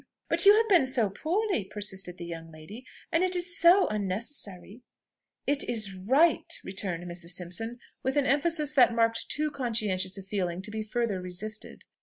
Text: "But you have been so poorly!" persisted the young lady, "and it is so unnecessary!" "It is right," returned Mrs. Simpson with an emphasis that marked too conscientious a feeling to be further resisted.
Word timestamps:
"But 0.29 0.47
you 0.47 0.55
have 0.55 0.67
been 0.67 0.87
so 0.87 1.11
poorly!" 1.11 1.63
persisted 1.63 2.17
the 2.17 2.25
young 2.25 2.51
lady, 2.51 2.87
"and 3.11 3.23
it 3.23 3.35
is 3.35 3.55
so 3.55 3.85
unnecessary!" 3.87 4.81
"It 5.45 5.63
is 5.69 5.93
right," 5.93 6.51
returned 6.63 7.03
Mrs. 7.03 7.33
Simpson 7.35 7.77
with 8.01 8.17
an 8.17 8.25
emphasis 8.25 8.73
that 8.73 8.95
marked 8.95 9.29
too 9.29 9.51
conscientious 9.51 10.17
a 10.17 10.23
feeling 10.23 10.63
to 10.63 10.71
be 10.71 10.81
further 10.81 11.21
resisted. 11.21 11.83